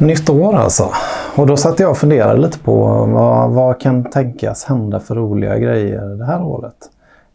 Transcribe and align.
Nytt 0.00 0.30
år 0.30 0.54
alltså. 0.54 0.90
Och 1.36 1.46
då 1.46 1.56
satt 1.56 1.80
jag 1.80 1.90
och 1.90 1.98
funderade 1.98 2.40
lite 2.40 2.58
på 2.58 2.74
vad, 3.06 3.50
vad 3.50 3.80
kan 3.80 4.10
tänkas 4.10 4.64
hända 4.64 5.00
för 5.00 5.14
roliga 5.14 5.58
grejer 5.58 6.00
det 6.00 6.24
här 6.24 6.42
året. 6.42 6.74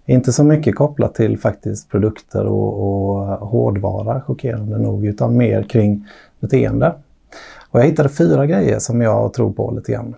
Inte 0.05 0.33
så 0.33 0.43
mycket 0.43 0.75
kopplat 0.75 1.15
till 1.15 1.39
faktiskt 1.39 1.89
produkter 1.89 2.45
och, 2.45 2.83
och 2.83 3.25
hårdvara, 3.25 4.21
chockerande 4.21 4.77
nog, 4.77 5.05
utan 5.05 5.37
mer 5.37 5.63
kring 5.63 6.07
beteende. 6.39 6.93
Och 7.69 7.79
jag 7.79 7.85
hittade 7.85 8.09
fyra 8.09 8.45
grejer 8.45 8.79
som 8.79 9.01
jag 9.01 9.33
tror 9.33 9.51
på 9.51 9.71
lite 9.71 9.91
grann. 9.91 10.15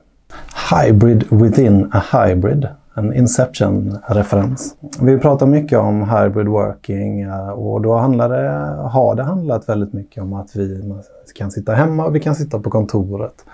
Hybrid 0.71 1.25
within 1.30 1.89
a 1.93 2.04
hybrid 2.12 2.68
en 2.96 3.14
Inception-referens. 3.14 4.75
Vi 5.02 5.20
pratar 5.20 5.46
mycket 5.46 5.80
om 5.80 6.09
hybrid 6.09 6.48
working 6.48 7.21
eh, 7.21 7.50
och 7.50 7.82
då 7.82 7.96
handlar 7.96 8.29
det, 8.29 8.50
har 8.89 9.16
det 9.16 9.23
handlat 9.23 9.70
väldigt 9.70 9.93
mycket 9.93 10.23
om 10.23 10.34
att 10.34 10.55
vi 10.55 10.93
kan 11.36 11.52
sitta 11.52 11.73
hemma 11.73 12.05
och 12.05 12.16
vi 12.16 12.20
kan 12.20 12.36
sitta 12.36 12.60
på 12.60 12.70
kontoret. 12.70 13.46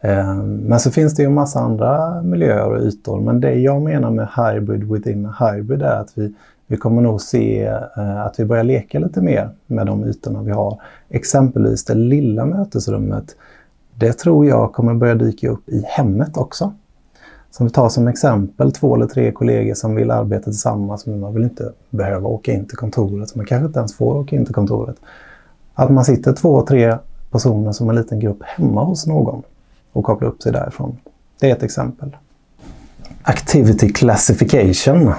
Eh, 0.00 0.34
men 0.44 0.80
så 0.80 0.90
finns 0.90 1.14
det 1.14 1.22
ju 1.22 1.26
en 1.26 1.34
massa 1.34 1.60
andra 1.60 2.22
miljöer 2.22 2.70
och 2.70 2.80
ytor. 2.80 3.20
Men 3.20 3.40
det 3.40 3.54
jag 3.54 3.82
menar 3.82 4.10
med 4.10 4.28
hybrid 4.36 4.84
within 4.84 5.28
hybrid 5.40 5.82
är 5.82 6.00
att 6.00 6.12
vi, 6.14 6.34
vi 6.66 6.76
kommer 6.76 7.02
nog 7.02 7.20
se 7.20 7.64
eh, 7.96 8.20
att 8.26 8.40
vi 8.40 8.44
börjar 8.44 8.64
leka 8.64 8.98
lite 8.98 9.20
mer 9.20 9.50
med 9.66 9.86
de 9.86 10.04
ytorna 10.04 10.42
vi 10.42 10.52
har. 10.52 10.80
Exempelvis 11.08 11.84
det 11.84 11.94
lilla 11.94 12.44
mötesrummet. 12.44 13.36
Det 13.94 14.12
tror 14.12 14.46
jag 14.46 14.72
kommer 14.72 14.94
börja 14.94 15.14
dyka 15.14 15.50
upp 15.50 15.68
i 15.68 15.84
hemmet 15.86 16.36
också. 16.36 16.72
Som 17.50 17.66
vi 17.66 17.72
tar 17.72 17.88
som 17.88 18.08
exempel 18.08 18.72
två 18.72 18.94
eller 18.94 19.06
tre 19.06 19.32
kollegor 19.32 19.74
som 19.74 19.94
vill 19.94 20.10
arbeta 20.10 20.44
tillsammans 20.44 21.06
men 21.06 21.20
man 21.20 21.34
vill 21.34 21.42
inte 21.42 21.72
behöva 21.90 22.28
åka 22.28 22.52
in 22.52 22.66
till 22.66 22.76
kontoret. 22.76 23.34
Man 23.34 23.46
kanske 23.46 23.66
inte 23.66 23.78
ens 23.78 23.94
får 23.94 24.16
åka 24.16 24.36
in 24.36 24.44
till 24.44 24.54
kontoret. 24.54 24.96
Att 25.74 25.90
man 25.90 26.04
sitter 26.04 26.32
två, 26.32 26.66
tre 26.66 26.96
personer 27.30 27.72
som 27.72 27.90
en 27.90 27.96
liten 27.96 28.20
grupp 28.20 28.42
hemma 28.42 28.84
hos 28.84 29.06
någon 29.06 29.42
och 29.92 30.04
kopplar 30.04 30.28
upp 30.28 30.42
sig 30.42 30.52
därifrån. 30.52 30.96
Det 31.40 31.50
är 31.50 31.56
ett 31.56 31.62
exempel. 31.62 32.16
Activity 33.22 33.92
classification 33.92 35.12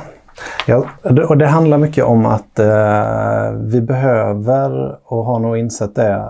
Ja, 0.67 0.85
och 1.29 1.37
det 1.37 1.47
handlar 1.47 1.77
mycket 1.77 2.05
om 2.05 2.25
att 2.25 2.59
eh, 2.59 3.51
vi 3.51 3.81
behöver, 3.81 4.97
och 5.03 5.25
har 5.25 5.39
nog 5.39 5.57
insett 5.57 5.95
det 5.95 6.25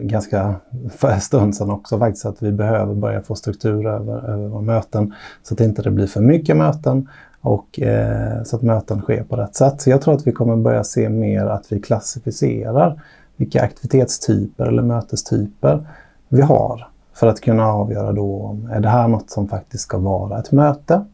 ganska 0.00 0.54
för 0.96 1.08
en 1.08 1.20
stund 1.20 1.56
sedan 1.56 1.70
också 1.70 1.98
faktiskt, 1.98 2.26
att 2.26 2.42
vi 2.42 2.52
behöver 2.52 2.94
börja 2.94 3.22
få 3.22 3.34
struktur 3.34 3.86
över, 3.86 4.30
över 4.30 4.48
våra 4.48 4.62
möten 4.62 5.14
så 5.42 5.54
att 5.54 5.58
det 5.58 5.64
inte 5.64 5.90
blir 5.90 6.06
för 6.06 6.20
mycket 6.20 6.56
möten 6.56 7.08
och 7.40 7.80
eh, 7.80 8.42
så 8.42 8.56
att 8.56 8.62
möten 8.62 9.00
sker 9.00 9.22
på 9.22 9.36
rätt 9.36 9.54
sätt. 9.54 9.80
Så 9.80 9.90
jag 9.90 10.02
tror 10.02 10.14
att 10.14 10.26
vi 10.26 10.32
kommer 10.32 10.56
börja 10.56 10.84
se 10.84 11.08
mer 11.08 11.46
att 11.46 11.72
vi 11.72 11.80
klassificerar 11.80 13.00
vilka 13.36 13.62
aktivitetstyper 13.62 14.66
eller 14.66 14.82
mötestyper 14.82 15.86
vi 16.28 16.42
har 16.42 16.88
för 17.14 17.26
att 17.26 17.40
kunna 17.40 17.66
avgöra 17.66 18.12
då 18.12 18.42
om 18.42 18.70
är 18.72 18.80
det 18.80 18.88
här 18.88 19.08
något 19.08 19.30
som 19.30 19.48
faktiskt 19.48 19.84
ska 19.84 19.98
vara 19.98 20.38
ett 20.38 20.52
möte 20.52 21.04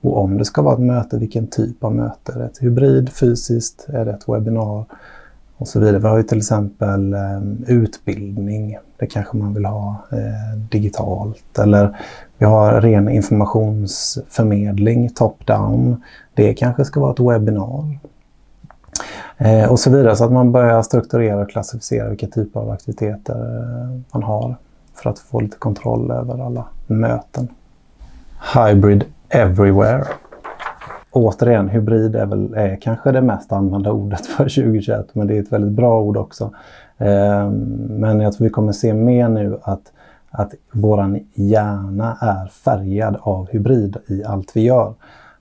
och 0.00 0.18
om 0.18 0.38
det 0.38 0.44
ska 0.44 0.62
vara 0.62 0.74
ett 0.74 0.80
möte, 0.80 1.18
vilken 1.18 1.46
typ 1.46 1.84
av 1.84 1.94
möte? 1.94 2.32
Är 2.32 2.38
det 2.38 2.44
ett 2.44 2.62
hybrid, 2.62 3.10
fysiskt? 3.10 3.86
Är 3.88 4.04
det 4.04 4.10
ett 4.10 4.28
webbinar? 4.28 4.84
Och 5.58 5.68
så 5.68 5.80
vidare. 5.80 5.98
Vi 5.98 6.08
har 6.08 6.16
ju 6.16 6.22
till 6.22 6.38
exempel 6.38 7.12
eh, 7.12 7.40
utbildning. 7.66 8.78
Det 8.96 9.06
kanske 9.06 9.36
man 9.36 9.54
vill 9.54 9.64
ha 9.64 9.96
eh, 10.12 10.58
digitalt. 10.70 11.58
Eller 11.58 11.96
vi 12.38 12.46
har 12.46 12.80
ren 12.80 13.08
informationsförmedling, 13.08 15.08
top-down. 15.08 16.02
Det 16.34 16.54
kanske 16.54 16.84
ska 16.84 17.00
vara 17.00 17.12
ett 17.12 17.20
webbinar. 17.20 17.98
Eh, 19.38 19.70
och 19.70 19.80
så 19.80 19.90
vidare. 19.90 20.16
Så 20.16 20.24
att 20.24 20.32
man 20.32 20.52
börjar 20.52 20.82
strukturera 20.82 21.40
och 21.40 21.50
klassificera 21.50 22.08
vilka 22.08 22.26
typer 22.26 22.60
av 22.60 22.70
aktiviteter 22.70 23.34
eh, 23.34 24.00
man 24.12 24.22
har 24.22 24.56
för 24.94 25.10
att 25.10 25.18
få 25.18 25.40
lite 25.40 25.56
kontroll 25.56 26.10
över 26.10 26.46
alla 26.46 26.64
möten. 26.86 27.48
Hybrid 28.54 29.04
everywhere. 29.28 30.04
Återigen, 31.10 31.68
hybrid 31.68 32.16
är 32.16 32.26
väl 32.26 32.54
är 32.54 32.76
kanske 32.76 33.12
det 33.12 33.20
mest 33.20 33.52
använda 33.52 33.92
ordet 33.92 34.26
för 34.26 34.44
2021, 34.62 35.06
men 35.12 35.26
det 35.26 35.36
är 35.36 35.42
ett 35.42 35.52
väldigt 35.52 35.72
bra 35.72 36.00
ord 36.00 36.16
också. 36.16 36.50
Eh, 36.98 37.50
men 37.88 38.20
jag 38.20 38.32
tror 38.32 38.44
vi 38.44 38.50
kommer 38.50 38.72
se 38.72 38.94
mer 38.94 39.28
nu 39.28 39.58
att, 39.62 39.92
att 40.30 40.54
vår 40.72 41.20
hjärna 41.34 42.16
är 42.20 42.46
färgad 42.46 43.16
av 43.20 43.48
hybrid 43.50 43.96
i 44.06 44.24
allt 44.24 44.56
vi 44.56 44.60
gör. 44.60 44.94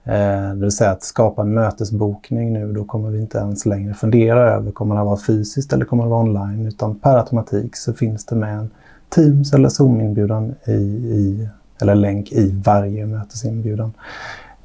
Eh, 0.04 0.50
det 0.50 0.62
vill 0.62 0.72
säga 0.72 0.92
att 0.92 1.04
skapa 1.04 1.42
en 1.42 1.54
mötesbokning 1.54 2.54
nu, 2.54 2.74
då 2.74 2.84
kommer 2.84 3.10
vi 3.10 3.20
inte 3.20 3.38
ens 3.38 3.66
längre 3.66 3.94
fundera 3.94 4.40
över, 4.40 4.72
kommer 4.72 4.96
det 4.96 5.04
vara 5.04 5.18
fysiskt 5.18 5.74
eller 5.74 5.86
kommer 5.86 6.04
det 6.04 6.10
vara 6.10 6.24
online? 6.24 6.66
Utan 6.68 7.00
per 7.00 7.18
automatik 7.18 7.76
så 7.76 7.94
finns 7.94 8.26
det 8.26 8.36
med 8.36 8.58
en 8.58 8.70
Teams 9.10 9.54
eller 9.54 9.70
Zoom-inbjudan 9.70 10.56
i, 10.66 10.72
i 10.72 11.50
eller 11.82 11.96
länk 11.96 12.32
i 12.32 12.62
varje 12.66 13.06
mötesinbjudan. 13.06 13.94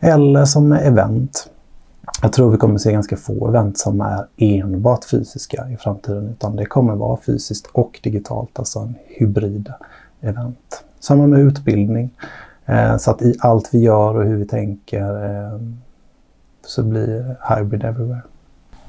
Eller 0.00 0.44
som 0.44 0.72
event. 0.72 1.50
Jag 2.22 2.32
tror 2.32 2.50
vi 2.50 2.56
kommer 2.56 2.78
se 2.78 2.92
ganska 2.92 3.16
få 3.16 3.48
event 3.48 3.78
som 3.78 4.00
är 4.00 4.26
enbart 4.36 5.04
fysiska 5.04 5.68
i 5.70 5.76
framtiden, 5.76 6.28
utan 6.28 6.56
det 6.56 6.64
kommer 6.64 6.94
vara 6.94 7.16
fysiskt 7.16 7.66
och 7.66 8.00
digitalt, 8.02 8.58
alltså 8.58 8.78
en 8.78 8.94
hybrid 9.06 9.72
event. 10.20 10.84
Samma 11.00 11.26
med 11.26 11.40
utbildning. 11.40 12.10
Eh, 12.66 12.96
så 12.96 13.10
att 13.10 13.22
i 13.22 13.34
allt 13.40 13.74
vi 13.74 13.78
gör 13.78 14.16
och 14.16 14.24
hur 14.24 14.36
vi 14.36 14.46
tänker 14.46 15.24
eh, 15.24 15.60
så 16.66 16.82
blir 16.82 17.36
hybrid 17.56 17.84
everywhere. 17.84 18.22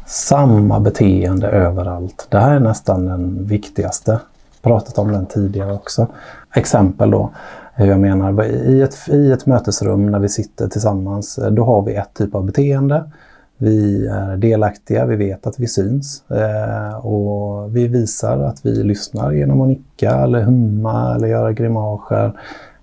Samma 0.06 0.80
beteende 0.80 1.48
överallt. 1.48 2.28
Det 2.30 2.40
här 2.40 2.56
är 2.56 2.60
nästan 2.60 3.06
den 3.06 3.46
viktigaste. 3.46 4.20
Pratat 4.62 4.98
om 4.98 5.12
den 5.12 5.26
tidigare 5.26 5.74
också. 5.74 6.08
Exempel 6.54 7.12
då 7.12 7.32
hur 7.82 7.88
jag 7.88 8.00
menar. 8.00 8.44
I 8.44 8.82
ett, 8.82 8.98
I 9.08 9.32
ett 9.32 9.46
mötesrum 9.46 10.12
när 10.12 10.20
vi 10.20 10.30
sitter 10.30 10.68
tillsammans, 10.68 11.38
eh, 11.38 11.52
då 11.52 11.64
har 11.64 11.82
vi 11.82 11.96
ett 11.96 12.14
typ 12.14 12.36
av 12.36 12.46
beteende. 12.46 13.12
Vi 13.58 14.08
är 14.08 14.38
delaktiga, 14.38 15.06
vi 15.06 15.16
vet 15.16 15.48
att 15.48 15.60
vi 15.60 15.68
syns 15.68 16.24
eh, 16.32 17.06
och 17.06 17.76
vi 17.76 17.88
visar 17.88 18.40
att 18.40 18.66
vi 18.66 18.84
lyssnar 18.84 19.32
genom 19.32 19.62
att 19.62 19.68
nicka 19.68 20.12
eller 20.12 20.42
humma 20.42 21.16
eller 21.16 21.28
göra 21.28 21.54
grimaser. 21.54 22.26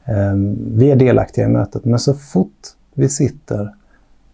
Eh, 0.05 0.35
vi 0.75 0.91
är 0.91 0.97
delaktiga 0.97 1.45
i 1.45 1.49
mötet, 1.49 1.85
men 1.85 1.99
så 1.99 2.15
fort 2.15 2.69
vi 2.95 3.09
sitter 3.09 3.75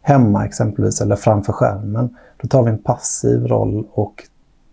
hemma 0.02 0.44
exempelvis 0.44 1.00
eller 1.00 1.16
framför 1.16 1.52
skärmen, 1.52 2.16
då 2.42 2.48
tar 2.48 2.62
vi 2.62 2.70
en 2.70 2.78
passiv 2.78 3.46
roll 3.46 3.84
och 3.92 4.22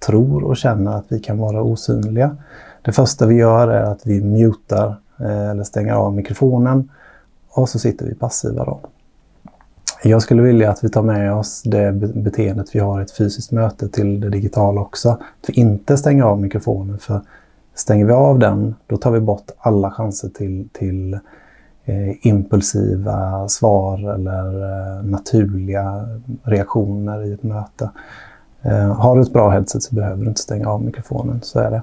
tror 0.06 0.44
och 0.44 0.58
känner 0.58 0.98
att 0.98 1.06
vi 1.08 1.20
kan 1.20 1.38
vara 1.38 1.62
osynliga. 1.62 2.38
Det 2.82 2.92
första 2.92 3.26
vi 3.26 3.36
gör 3.36 3.68
är 3.68 3.84
att 3.84 4.02
vi 4.06 4.22
mutar 4.22 4.96
Eh, 5.24 5.50
eller 5.50 5.64
stänger 5.64 5.94
av 5.94 6.14
mikrofonen 6.14 6.90
och 7.50 7.70
så 7.70 7.80
sitter 7.80 8.06
vi 8.06 8.16
passiva 8.16 8.66
då. 8.66 8.80
Jag 10.04 10.22
skulle 10.22 10.42
vilja 10.42 10.72
att 10.72 10.84
vi 10.84 10.90
tar 10.90 11.02
med 11.02 11.34
oss 11.34 11.62
det 11.66 11.92
beteendet 12.16 12.76
vi 12.76 12.80
har 12.80 13.00
i 13.00 13.04
ett 13.04 13.12
fysiskt 13.12 13.52
möte 13.52 13.90
till 13.90 14.20
det 14.20 14.30
digitala 14.30 14.82
också. 14.82 15.10
Att 15.10 15.50
vi 15.50 15.54
inte 15.54 15.98
stänger 15.98 16.24
av 16.24 16.42
mikrofonen 16.42 16.98
för 16.98 17.22
stänger 17.76 18.06
vi 18.06 18.14
av 18.14 18.40
den 18.40 18.76
då 18.88 18.98
tar 18.98 19.12
vi 19.12 19.20
bort 19.20 19.52
alla 19.58 19.92
chanser 19.92 20.30
till, 20.30 20.70
till 20.74 21.14
eh, 21.86 22.28
impulsiva 22.28 23.48
svar 23.50 24.14
eller 24.14 24.64
eh, 24.64 25.04
naturliga 25.04 26.08
reaktioner 26.44 27.24
i 27.24 27.34
ett 27.34 27.44
möte. 27.44 27.90
Eh, 28.62 28.94
har 28.94 29.16
du 29.16 29.22
ett 29.22 29.34
bra 29.34 29.50
headset 29.50 29.84
så 29.84 29.96
behöver 29.96 30.24
du 30.24 30.30
inte 30.30 30.42
stänga 30.42 30.70
av 30.70 30.84
mikrofonen, 30.84 31.40
så 31.44 31.60
är 31.60 31.72
det. 31.72 31.82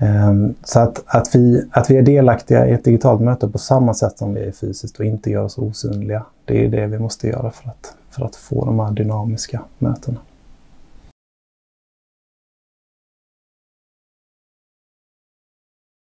Ehm, 0.00 0.54
så 0.64 0.80
att, 0.80 1.02
att, 1.06 1.34
vi, 1.34 1.68
att 1.70 1.90
vi 1.90 1.96
är 1.96 2.02
delaktiga 2.02 2.68
i 2.68 2.72
ett 2.72 2.84
digitalt 2.84 3.20
möte 3.20 3.48
på 3.48 3.58
samma 3.58 3.94
sätt 3.94 4.18
som 4.18 4.34
vi 4.34 4.40
är 4.40 4.52
fysiskt 4.52 4.98
och 4.98 5.04
inte 5.04 5.30
gör 5.30 5.44
oss 5.44 5.58
osynliga. 5.58 6.24
Det 6.44 6.64
är 6.64 6.68
det 6.68 6.86
vi 6.86 6.98
måste 6.98 7.28
göra 7.28 7.50
för 7.50 7.68
att, 7.68 7.94
för 8.10 8.24
att 8.24 8.36
få 8.36 8.64
de 8.64 8.80
här 8.80 8.90
dynamiska 8.90 9.60
mötena. 9.78 10.18